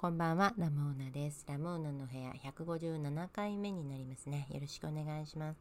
[0.00, 1.44] こんばんは、ラモーナです。
[1.48, 4.46] ラモーナの部屋157回目になりますね。
[4.48, 5.58] よろしくお願いします。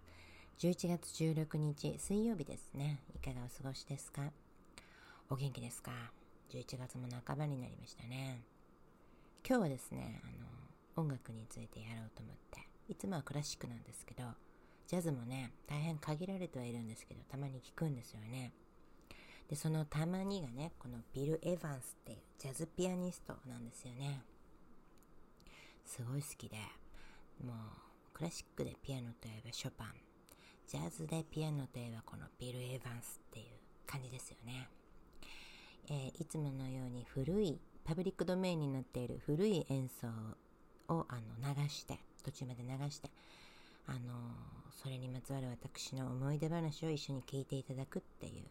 [0.60, 3.02] 11月16日、水曜日ですね。
[3.16, 4.32] いかがお過ごしですか？
[5.32, 5.92] お元気ですか
[6.52, 8.44] ?11 月も半ばになりましたね。
[9.44, 10.28] 今日はですね、あ
[11.00, 12.60] の、音楽についてやろうと思って、
[12.90, 14.24] いつもはクラシックなんですけど、
[14.86, 18.54] ジャズもね、大変限られてはいるんですけど、たまに聞くんですよね。
[19.50, 24.22] で、そのたまにがね、このビル・エヴァンスっていうジャズピアニストなんですよね。
[25.86, 26.58] すごい好きで、
[27.44, 27.56] もう
[28.14, 29.94] クラシックでピアノといえばショパン、
[30.68, 33.46] ジャズでピアノといえばこのビル・エヴァンスっていう
[33.86, 34.68] 感じですよね。
[35.90, 40.08] えーいつものように古い、パブリックドメインになっている古い演奏
[40.94, 43.10] をあの流して、途中まで流して、
[43.86, 44.00] あの
[44.74, 48.44] それにまつわる私の思い出話を一緒に聞いていただくっていう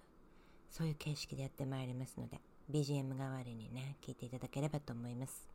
[0.71, 5.49] そういう形式でやってまいりますので、BGM 代わりにね、聞いていただければと思います。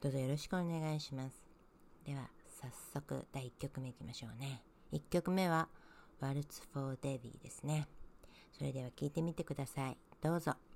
[0.00, 1.42] どうぞよろしくお願いします。
[2.04, 2.28] では、
[2.60, 4.62] 早速第1曲目いきましょうね。
[4.92, 5.68] 1曲目は、
[6.20, 7.88] ワルツ・フォー・デビーですね。
[8.52, 9.96] それでは聞いてみてください。
[10.20, 10.69] どうぞ。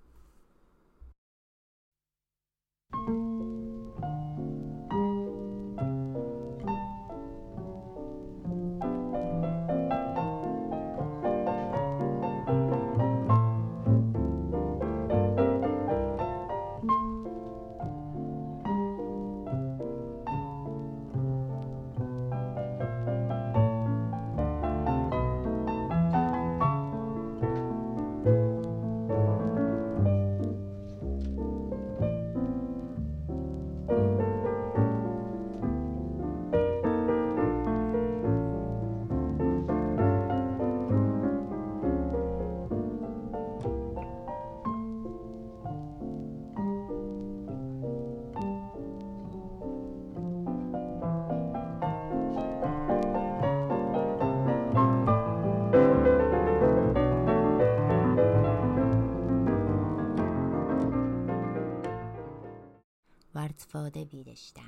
[63.84, 64.62] Waltz for Debbie でした。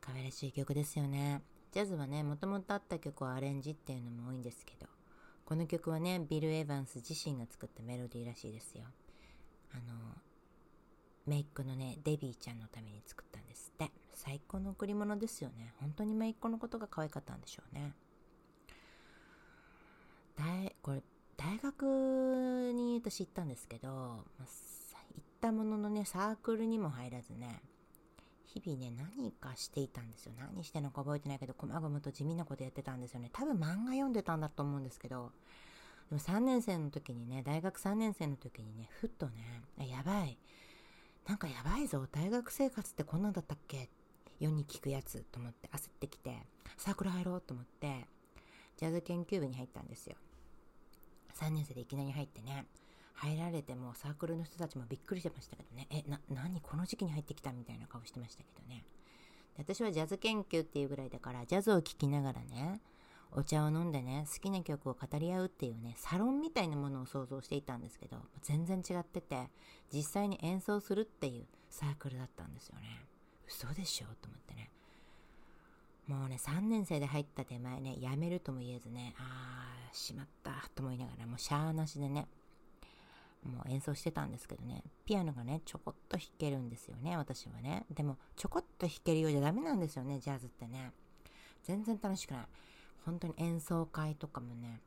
[0.00, 1.42] 可愛らしい曲ですよね。
[1.72, 4.86] ジャズはね、もともとあった曲をアレンジっていうのも多いんですけど、
[5.44, 8.84] この曲はね、ビル・エヴァンス自身が作ったメロディーらしいですよ。
[9.72, 9.82] あの、
[11.26, 13.90] メイっ子のね、デビーちゃんのために作ったんですって。
[14.14, 15.74] 最高の贈り物ですよね。
[15.80, 17.92] 本当にメイっ子のことが可愛かったんでしょうね。
[20.36, 21.02] 大、これ、
[21.36, 24.46] 大学に私行ったんですけど、ま
[25.14, 27.60] 行ったもののね、サークルにも入らずね、
[28.54, 30.32] 日々ね、何かしていたんですよ。
[30.38, 33.30] 何してんのか覚えてないけど、こまごまと地味なことやってたんですよね。
[33.32, 35.32] 多分漫画読んでたんだと思うんですけど、
[36.10, 40.38] でも3年生の時にね、大学3年生の時にね、ふっとね、やばい。
[41.26, 42.06] なんかやばいぞ。
[42.12, 43.88] 大学生活ってこんなんだったっけ？
[44.38, 46.36] 世に聞くやつと思って焦ってきて、
[46.76, 48.06] サークル入ろうと思って、
[48.76, 50.16] ジャズ研究部に入ったんですよ。
[51.34, 52.66] 3年生でいきなり入ってね、
[53.14, 58.84] 入られてもサークルの人たちもびっくりしてましたけどね、え、な、何この時期に入ってきたみたいな顔してましたけどね。
[59.56, 62.80] で私はジャズ研究っていうぐらいだから、ジャズを聴きながらね、
[63.30, 69.48] お茶を飲んでね、好きな曲を語り合うっていうね、サロンみたいなものを想像していたんですけど、全然違ってて、
[69.92, 73.06] 実際に演奏するっていうサークルだったんですよね。
[73.46, 74.06] 嘘でしょ？
[74.20, 74.70] と思ってね。
[76.06, 82.28] もうね、3年生で入った手前ね、やめるとも言えずね、あー、しまったと思いながら、もうシャーなしでね、
[83.44, 87.86] もう演奏してたんですけどね、ピアノがね、ちょこっと弾けるんですよね、私はね。
[87.90, 90.92] でも、ちょこっと弾けるようじゃダメなんですよね、ジャズってね。
[91.62, 92.46] 全然楽しくない。
[93.04, 94.80] 本当に演奏会とかもね、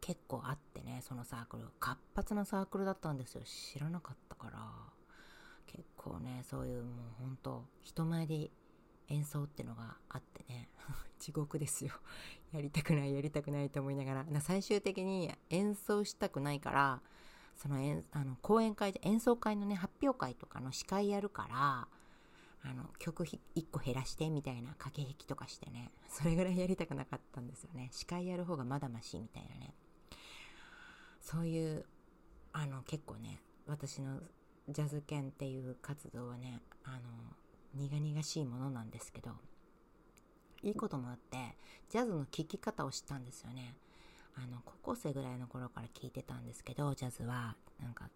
[0.00, 1.64] 結構あってね、そのサークル。
[1.80, 3.42] 活発なサークルだったんですよ。
[3.44, 4.60] 知らなかったから。
[5.66, 8.50] 結構ね、そういうもう本当人前で
[9.08, 10.68] 演奏ってのがあってね、
[11.18, 11.92] 地獄ですよ。
[12.52, 14.24] やりたくない、やりたくないと思いながら。
[14.24, 17.02] な最終的に演奏したくないから、
[17.56, 21.88] その演あの講演会で演奏会のね、発表会とかの司会やるから、
[22.62, 23.38] あの曲1
[23.70, 27.88] 個減らしてみたいな駆け引きとかしてね、 それぐらいやりたくなかったんですよね。
[27.92, 29.74] 司会やる方がまだましみたいなね。
[31.20, 31.86] そういう、
[32.52, 34.20] あの結構ね、私の
[34.68, 37.36] ジャズ犬っていう活動はね、あの、
[37.74, 39.32] 苦々しいものなんですけど、
[40.62, 41.56] いいこともあって、
[41.88, 43.76] ジャズの聴き方を知ったんですよね。
[44.36, 48.08] あの、高校生ぐらいの頃から聴いてたんですけど、ジャズは、なんか、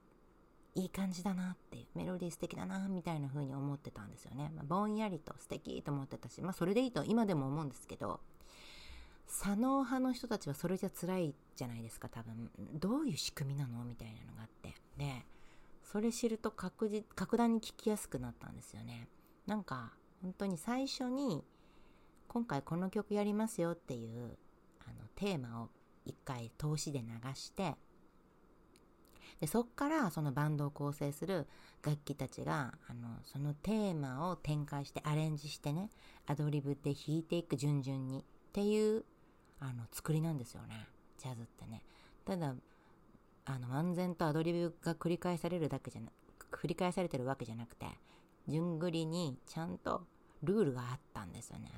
[0.74, 4.50] いい感じだなっていう、メロディー素敵だな、みたいな風に思ってたんですよね。
[4.54, 8.20] まあ、ぼんやりと素敵と思ってたし、まあ、それでいいと今でも思うんですけど、
[9.26, 12.50] 左脳派の人たちはそれじゃ辛いじゃないですか、多分。
[12.74, 14.74] どういう仕組みなのみたいなのがあって。
[14.96, 15.24] で、
[15.90, 19.08] それ知ると確実格段に聴きやすくなったんですよね
[19.48, 19.92] なんか
[20.22, 21.42] 本当に最初に
[22.28, 24.38] 今回この曲やりますよっていう
[24.86, 25.68] あのテーマを
[26.04, 27.74] 一回通しで流して
[29.40, 31.46] でそっからそのバンドを構成する
[31.82, 35.88] 楽器たちがあのそのテーマを展開してアレンジしてね
[36.26, 39.04] アドリブで弾いていく順々にっていう
[39.60, 40.86] あの作りなんですよね。
[41.18, 41.82] ジャズってね。
[42.24, 42.54] ただ
[43.46, 46.08] あの漫然とアドリブが繰り返されるだけじゃな
[46.52, 47.86] 繰り返されてるわけじゃなくて
[48.48, 50.02] 順繰りにちゃんと
[50.42, 51.70] ルールがあったんですよね。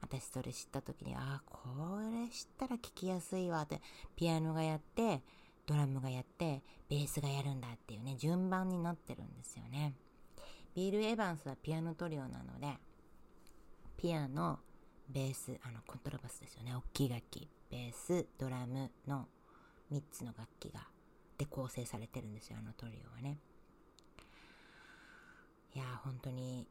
[0.00, 1.68] 私それ知った時にああこ
[2.10, 3.80] れ知ったら聞きやすいわって
[4.16, 5.22] ピアノがやって
[5.66, 9.94] ドラムがやってベースがやるんだっていうね順番になってるんですよね。
[10.74, 12.78] ビール・エヴァンスはピアノトリオなので
[13.96, 14.60] ピアノ
[15.08, 16.74] ベースあのコントラバスですよね。
[16.74, 17.48] 大きい楽器。
[17.70, 19.28] ベースドラムの
[19.92, 20.88] 3つの楽器が
[21.38, 23.38] で構成されてるんですよあのトリオはね。
[25.74, 26.66] いや本当に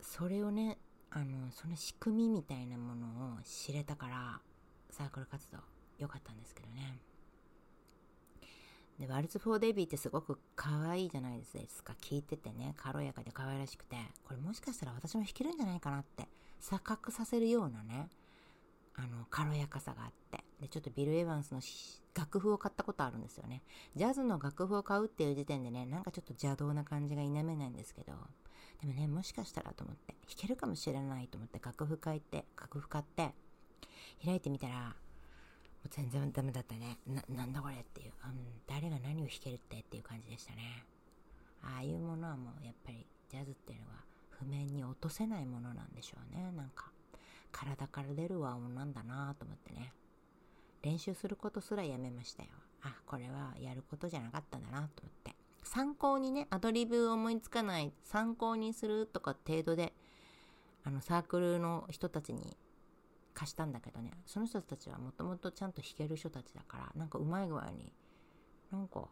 [0.00, 0.78] それをね
[1.10, 4.40] あのその仕組みみたいなものを知れたから
[4.90, 5.58] サークル活動
[5.98, 6.98] 良かったんですけどね
[8.98, 11.94] で、ワルツ・フォー・デビーってすごく可愛いじゃないですか。
[12.00, 16.28] 聴いててね、軽やかで可愛らしくて、これもしかしたら私も弾けるんじゃないかなって
[16.60, 18.08] 錯覚させるようなね、
[18.96, 20.44] あの、軽やかさがあって。
[20.60, 21.60] で、ちょっとビル・エヴァンスの
[22.16, 23.62] 楽譜を買ったことあるんですよね。
[23.94, 28.14] ジャズの楽譜を買うっていう時点でね、なんかちょっと邪道な感じが否めないんですけど、
[28.80, 33.34] でもね、もしかしたらと思って、弾けるかもしれないと思って楽譜書いて、楽譜買って、
[34.24, 34.92] 開いてみたら、も
[35.86, 36.98] う全然ダメだったね。
[37.06, 40.84] な、なんだこれっていう、うん、誰が何を弾けるってっていう感じでしたね。
[41.62, 43.94] ああいうものはもうやっぱりジャズっていうのは
[44.30, 46.52] 譜面に落とせないものなんでしょうね。
[46.52, 46.90] なんか、
[47.50, 49.92] 体から出る和音なんだなと思ってね。
[50.82, 52.50] 練習することすらやめましたよ。
[52.82, 55.37] あ、これはやることじゃなかったんだなと思って。
[55.68, 59.92] 参考にね、アドリブ思いつかない、参考にするとか程度で、
[60.82, 62.56] あの、サークルの人たちに
[63.34, 64.10] 貸したんだけどね。
[64.26, 67.92] その人たちはもともとちゃんと弾ける人たちだからなんかうまい具合に
[68.72, 69.08] なんか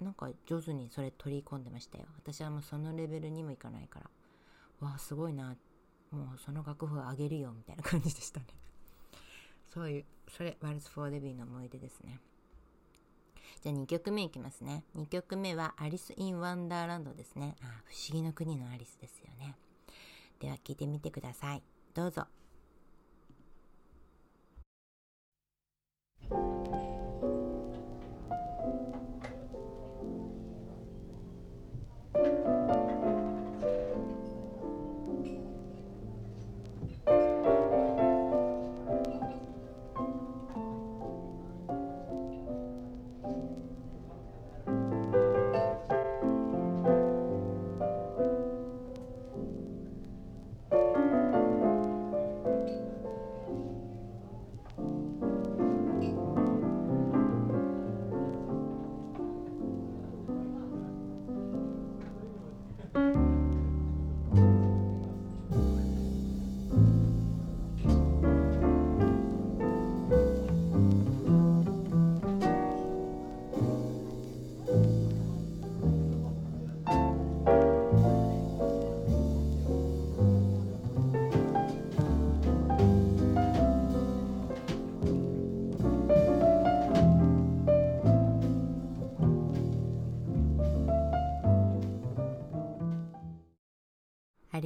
[0.00, 2.06] なんか上手にそれ取り込んでましたよ。
[2.16, 4.10] 私はもうそのレベルにもいかないから。
[4.80, 5.56] わあすごいな。
[6.10, 8.46] もうその楽譜上げるよみたいな感じでしたね。
[9.66, 12.20] そういうそれワルツ・フォー・デビーの思い出ですね。
[13.62, 14.84] じゃあ2曲目いきますね。
[14.96, 17.56] 2曲目はアリス・イン・ワンダーランドですね。
[17.62, 19.56] あ不思議の国のアリスですよね。
[20.40, 21.62] では聴いてみてください。
[21.94, 22.26] どうぞ。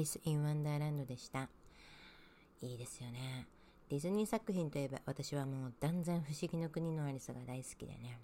[0.00, 1.50] リス・イン・ワンダーランドでした。
[2.62, 3.46] いいですよね。
[3.90, 8.18] ディズニー作品といえば私はもう断然不思議の国のアリスが大好きでね。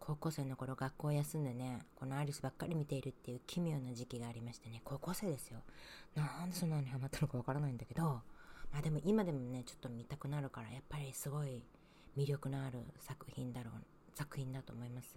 [0.00, 5.60] 高校生の頃学校休んでね、このアリスばっかり見ているっていう奇妙な時期がありましてね、高校生ですよ。
[6.16, 8.22] なんでそんなにハマったのかわからないんだけど、ま
[8.80, 11.62] あでも今でもね、ちょっと見たくなるから、やっぱりすごい
[12.16, 13.74] 魅力のある作品だろう、
[14.16, 15.16] 作品だと思います。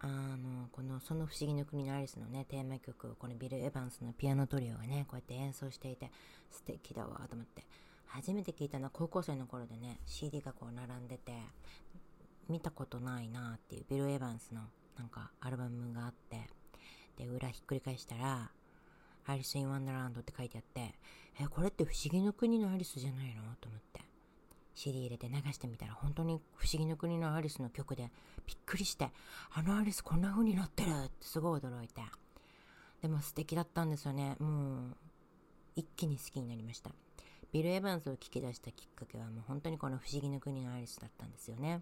[0.00, 6.10] あの、この、その不思議の国のアリスのね、テーマ曲を、このビル・エヴァンスのピアノトリオがね、こうやって演奏していて、
[6.50, 7.64] 素敵だわ、と思って。
[8.06, 11.32] 初めて聞いたのは高校生の頃でね、CD がこう並んでて、
[12.48, 14.60] 見たことないなっていうビル・エヴァンスの
[14.96, 16.48] なんかアルバムがあって、
[17.16, 18.50] で、裏ひっくり返したら、
[19.26, 20.94] アリス・イン・ワンダーランドって書いてあって、
[21.40, 23.42] え、これって不思議の国のアリスじゃないの？
[23.60, 24.00] と思って。
[24.76, 28.12] CD 入れて流してみたら本当に不思議の国のアリスの曲で
[28.46, 29.10] びっくりして
[29.52, 32.02] あのアリスこんな風になってるってすごい驚いて。
[33.02, 34.36] でも素敵だったんですよね。
[34.38, 34.96] もう
[35.76, 36.90] 一気に好きになりました。
[37.52, 41.80] ビル・エヴァンスを聞き出したきっかけはもう本当にこの不思議の国のアリスだったんですよね。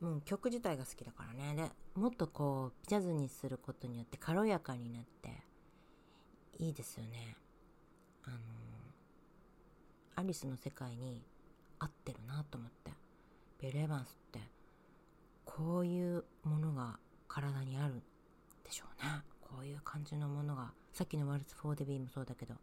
[0.00, 1.54] もう曲自体が好きだからね。
[1.94, 5.30] でもっとこうジャズにすることによって軽やかになって
[6.58, 7.36] いいですよね。
[8.24, 8.36] あの
[10.18, 11.22] アリスの世界に
[11.78, 12.78] 合ってるなと思って。
[13.60, 14.38] ビル・エヴァンスって
[15.44, 17.94] こういうものが体にある
[18.64, 19.22] でしょうね。
[19.40, 22.54] こういう感じのものがさっきのワルツ・フォー・デビーもそうだけど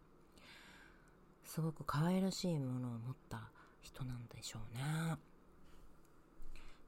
[1.43, 3.49] すごく可愛らしいものを持った
[3.81, 5.17] 人なんでしょうね。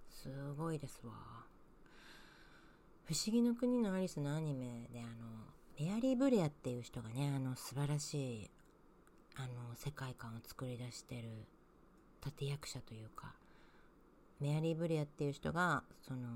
[0.09, 1.13] すごいですわ。
[3.05, 5.09] 不思議の国のアリスのアニメであの
[5.79, 8.51] メアリー・ブレアっていう人がねあの素晴らしい
[9.37, 11.29] あの世界観を作り出してる
[12.25, 13.35] 立役者というか
[14.39, 16.27] メアリー・ブレアっていう人がその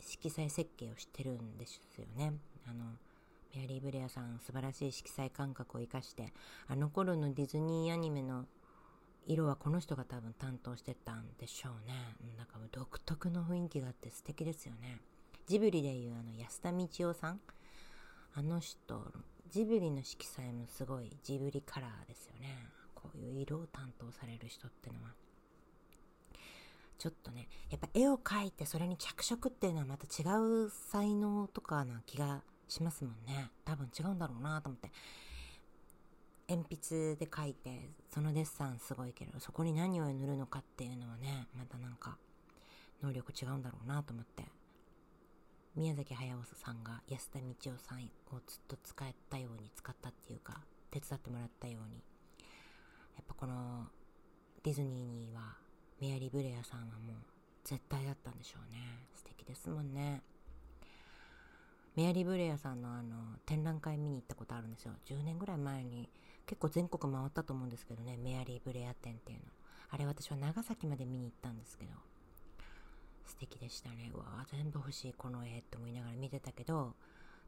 [0.00, 2.32] 色彩設計をしてるんですよね。
[2.66, 2.84] あの
[3.54, 6.32] メアリー・ブレアさん素晴らしい色彩感覚を生かして
[6.68, 8.46] あの頃のディズニーアニメの
[9.26, 12.16] 色はこの人が多分担当してたんでしょうね。
[12.36, 15.00] なんか独特の雰囲気があって素敵ですよね。
[15.46, 17.40] ジブリでいうあの安田道夫さん。
[18.34, 19.12] あの人
[19.52, 22.56] ジブリの色彩もすごいジブリカラーですよね。
[22.94, 25.10] こういう色を担当される人ってのは。
[26.98, 33.50] ちょっとねやっぱ絵を描いてそれに着色っていうのはまた違う才能とかな気がしますもんね。
[33.66, 34.90] 多分違うんだろうなと思って。
[36.48, 42.16] 鉛筆で描いてそのデッサンすごいけどそこに何を塗るのかっていうのはねまたなんか
[43.02, 44.44] 能力違うんだろうなと思って。
[45.74, 50.60] 宮崎駿さんが安田道夫さんをずっと使ったように使ったっていうか
[50.90, 52.02] 手伝ってもらったように
[53.16, 53.86] やっぱこの
[54.62, 55.56] ディズニーには
[56.00, 57.16] メアリー・ブレアさんはもう
[57.64, 59.06] 絶対だったんでしょうね。
[59.14, 60.20] 素敵ですもんね。
[61.96, 64.92] メアリー・ブレアさんのあの展覧会見に行ったことあるんですよ。
[65.06, 66.10] 10年ぐらい前に
[66.46, 69.44] 結構全国回ったと思うんですけどねメアリー・ブレア展っていうの。
[69.90, 71.92] あれ私は長崎まで見に行ったんですけど
[73.26, 74.10] 素敵でしたね。
[74.14, 76.94] うわ全部欲しいこの絵って思いながら見てたけど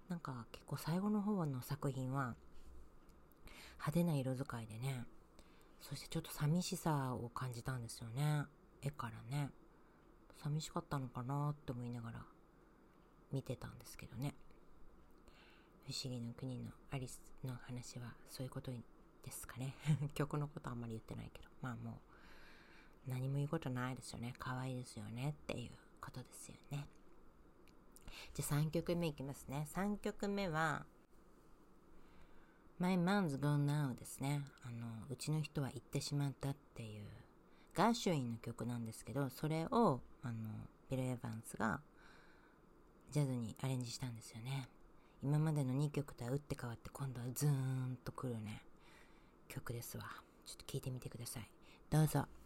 [0.08, 2.34] なんか結構最後の方の作品は
[3.74, 5.04] 派手な色使いでね
[5.80, 8.44] そしてちょっと寂しさを感じたんですよね。
[8.80, 9.50] 絵からね。
[10.42, 12.22] 寂しかったのかなって思いながら
[13.30, 14.34] 見てたんですけどね。
[15.86, 19.74] 不思議の国のアリスの話はそういうことですかね。
[20.14, 21.48] 曲のことあんまり言ってないけど。
[21.60, 22.13] まあもう
[23.08, 24.34] 何も言うことないですよね。
[24.38, 25.70] 可愛いですよねっていう
[26.00, 26.86] ことですよね。
[28.32, 29.66] じゃあ3曲目いきますね。
[29.74, 30.86] 3曲目は
[32.78, 34.42] My man's gone now ですね。
[34.64, 37.04] あのうちの人は行ってしまったっていう
[37.74, 40.34] ガーシュインの曲なんですけどそれをあの
[40.90, 41.80] ビル・エヴァンスが
[43.10, 44.68] ジャズにアレンジしたんですよね。
[45.22, 48.62] 今までの2曲とは打って変わって今度はズーンとくるね
[49.48, 50.04] 曲ですわ。
[50.44, 51.50] ちょっと聴いてみてください。
[51.90, 52.43] どうぞ。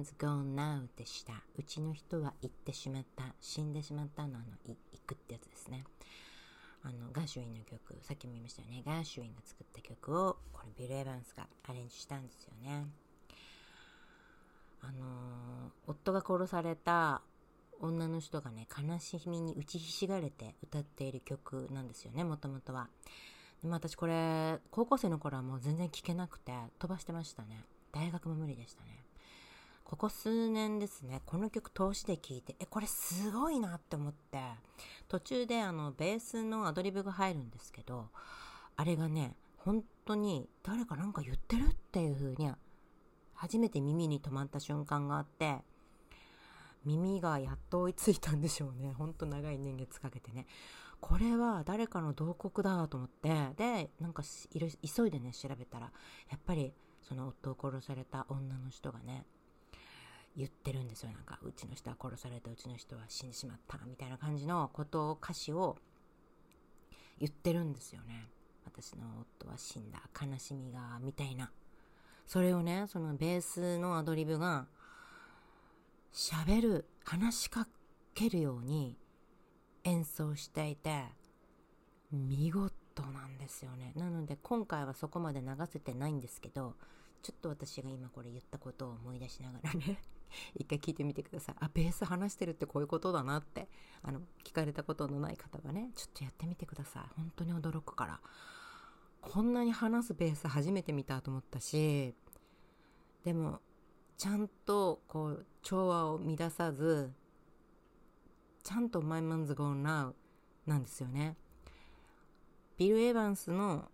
[0.00, 1.34] My man's gone now でした。
[1.58, 3.34] うちの人は行ってしまった。
[3.40, 4.76] 死んでしまったのあの、行
[5.06, 5.84] くってやつですね。
[6.82, 8.82] あの、ガーシュウィンの曲、さっきも言いましたよね。
[8.86, 12.86] ガーシュウィンが作った曲を、これビル・エヴァンスがアレンジしたんですよね。
[14.80, 17.20] あの、夫が殺された
[17.80, 22.88] 女の人がね、悲しみに打ちひしがれて歌っている曲なんですよね、もともとは。
[23.60, 27.66] でも私これ、高校生の頃はもう全然聴けなくて飛ばしてましたね。
[27.92, 28.99] 大学も無理でしたね。
[29.90, 34.38] ここ数年ですね、この曲通しで聴いて、え、これすごいなって思って、
[35.08, 38.06] 途中であの、ベースのアドリブが入るんですけど、
[38.76, 42.52] あれがね、本当に誰かなんか言ってるっていう風に、
[43.34, 45.56] 初めて耳に止まった瞬間があって、
[46.84, 48.92] 耳がやっと追いついたんでしょうね。
[48.92, 50.46] ほんと長い年月かけてね。
[51.00, 55.90] これは誰かの洞窟だと思ってでなんか急いでね調べたら
[56.30, 59.24] やっぱりその夫を殺された女の人がね
[60.36, 61.12] 言ってるんですよ。
[61.12, 65.76] なんかうちの人は殺されたうちの人は死んでしまったみたいな感じのことを歌詞を
[67.18, 68.28] 言ってるんですよね。
[68.64, 69.04] 私の
[69.38, 71.50] 夫は死んだ悲しみがみたいな。
[72.26, 74.66] それをねそのベースのアドリブが
[76.12, 77.66] 喋る話しか
[78.14, 78.96] けるように
[79.84, 81.04] 演奏していて
[82.12, 83.92] 見事なんですよね。
[83.96, 86.74] なので今回はそこまで流せてないんですけど
[87.22, 89.98] ちょっと私が今これ言ったことを思い出しながらね。
[90.54, 91.54] 一回聞いてみてください。
[91.60, 93.68] あベース話してるってこういうことだなって。
[94.02, 97.02] あの聞かれたことのない方はねちょっとやってみてください。
[97.16, 98.20] 本当に驚くから。
[99.20, 102.14] こんなに話すベース初めて見たと思ったし
[103.22, 103.60] でも
[104.16, 107.12] ちゃんとこう調和を乱さず
[108.62, 110.12] ちゃんと My Man's Gone Now
[110.66, 111.36] なんですよね。
[112.76, 113.90] ビル・エヴァンスの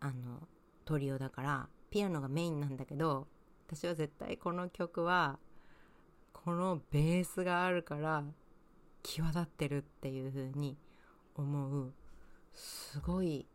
[0.00, 0.48] あの
[0.84, 3.28] トリオだからピアノがメインなんだけど
[3.66, 5.38] 私は絶対この曲は
[6.32, 8.24] このベースがあるから
[9.02, 10.76] 際立ってるっていう風に
[11.34, 11.92] 思う
[12.52, 13.46] すごい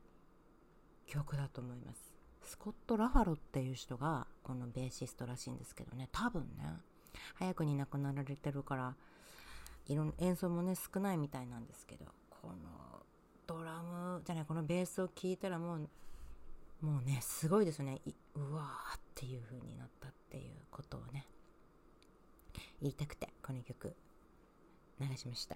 [1.06, 2.14] 曲だと思います。
[2.44, 6.10] スコット・ラファロっていう人がこのベーシストらしいんですけどね。
[6.12, 6.64] 多分ね。
[7.36, 8.96] 早くに亡くなられてるから
[9.88, 13.04] いろん演奏もね少ないみたいなんですけどこの
[13.48, 15.90] ドラムじゃないこのベースを聴いたらもう
[16.82, 18.02] もうねすごいですよね。
[18.36, 21.26] うわーっていう風になったっていうことをね。
[22.82, 23.96] 言いたくてこの曲。
[25.00, 25.56] 流しました。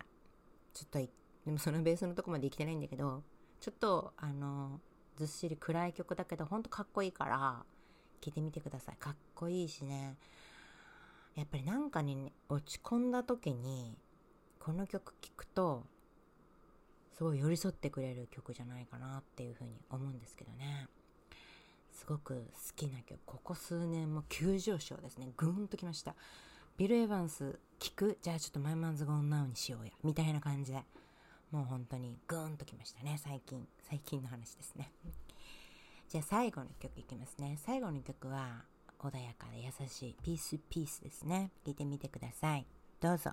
[0.74, 1.00] ちょっと
[1.46, 3.24] でもそのベースのとこまで生きてないんだけど
[3.60, 4.80] ちょっとあの
[5.18, 7.64] ずっしり暗い曲だけどほんとかっこいいから
[8.22, 8.96] 聴いてみてください。
[8.98, 10.16] かっこいいしね。
[11.36, 13.98] やっぱりなんかに、ね、落ち込んだ時に
[14.60, 15.86] この曲聴くと
[17.18, 20.88] すごい寄り添ってくれる曲じゃないかなっていうふうに思うんですけどね。
[21.92, 23.20] すごく好きな曲。
[23.26, 25.32] ここ数年も急上昇ですね。
[25.38, 26.16] ぐーんときました。
[26.82, 28.18] ビル・エヴァンス聞く？
[28.24, 29.92] じゃあちょっとマイマンズ・ゴーン・ナウにしようや。
[30.04, 30.80] みたいな感じで。
[31.52, 33.20] もう本当にグーンときましたね。
[33.24, 33.68] 最近。
[33.88, 34.92] 最近の話ですね。
[36.10, 37.60] じゃあ最後の曲いきますね。
[37.64, 38.64] 最後の曲は
[38.98, 40.16] 穏やかで優しい。
[40.24, 41.52] ピースピースですね。
[41.64, 42.66] 聴いてみてください。
[43.00, 43.30] どうぞ。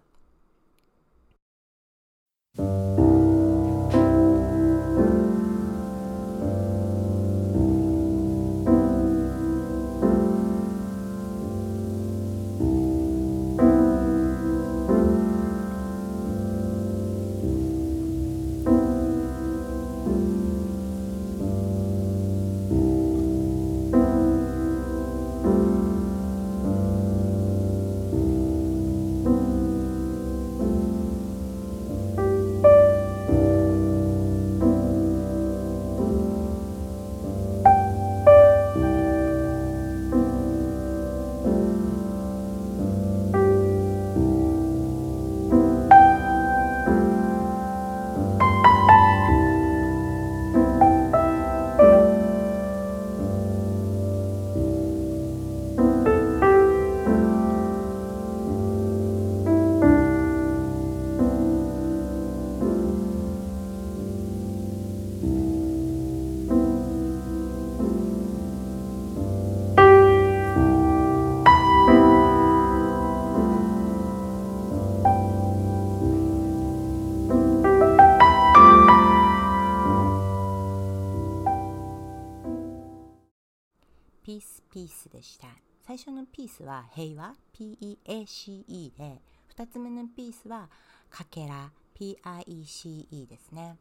[84.73, 85.49] Peace Peace でした。
[85.83, 89.23] 最初のピースは平和 P-E-A-C-E で
[89.57, 90.69] 2つ目のピースは
[91.11, 93.77] かけら P-I-E-C-E ですね。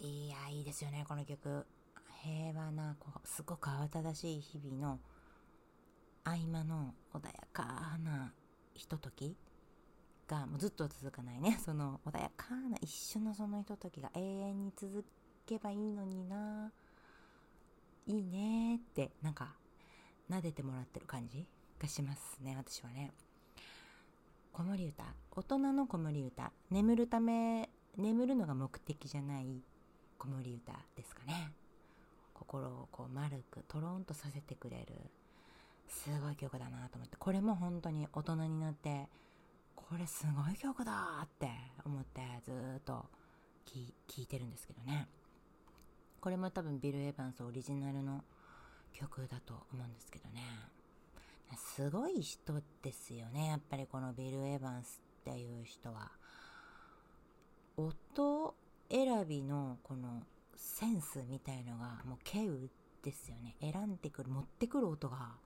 [0.00, 1.66] いやいいですよねこの曲。
[2.22, 4.98] 平和なこうすごく慌ただしい日々の
[6.24, 8.32] 合間の穏やかな
[8.74, 9.36] ひととき
[10.26, 11.60] がもうずっと続かないね。
[11.64, 15.04] その穏やかな一瞬のそのひとときが永遠に続
[15.46, 16.72] けばいいのにな。
[18.06, 19.54] いいねってなんか
[20.30, 21.46] 撫でてもらってる感じ
[21.80, 23.12] がしますね私はね。
[24.52, 25.04] 子守歌。
[25.32, 26.50] 大人の子守歌。
[26.70, 29.62] 眠るため眠るのが目的じゃない
[30.18, 31.52] 子守歌ですかね。
[32.32, 34.94] 心をこう丸くトロンとさせてくれる。
[35.88, 37.16] すごい曲だなと思って。
[37.18, 39.08] これも本当に大人になって
[39.74, 41.48] これすごい曲だって
[41.84, 43.06] 思ってずっと
[43.66, 43.80] 聴
[44.22, 45.06] いてるんですけどね。
[46.26, 48.24] これも多分ビル・エヴァンスオリジナルの
[48.92, 50.42] 曲だと思うんですけどね。
[51.56, 53.46] すごい人ですよね。
[53.46, 56.10] やっぱりこのビル・エヴァンスっていう人は。
[57.76, 58.56] 音
[58.90, 60.24] 選びのこの
[60.56, 62.68] センスみたいのがもう稀有
[63.04, 63.54] ですよね。
[63.60, 65.36] 選んでくる持ってくる音が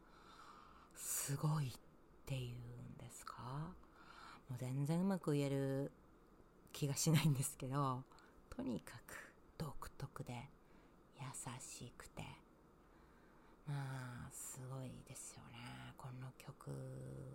[0.96, 1.72] すごいっ
[2.24, 3.34] ていうんですか？
[4.48, 5.92] もう全然うまく言える
[6.72, 8.02] 気がしないんですけど。
[8.48, 10.48] とにかく独特で。
[11.20, 11.26] 優
[11.60, 12.22] しくて。
[13.66, 15.94] まあすごいですよね。
[15.96, 16.70] この曲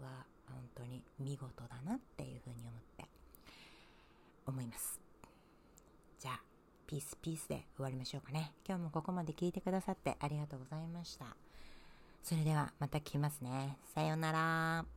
[0.02, 3.06] は本当に見事だなっていうふうに思って。
[4.48, 5.00] 思います。
[6.20, 6.42] じゃあ
[6.88, 8.54] ピースピースで終わりましょうかね。
[8.68, 11.36] 今日もここまで聞いてくださってありがとうございました。
[12.24, 13.78] それではまた来ますね。
[13.94, 14.95] さようなら。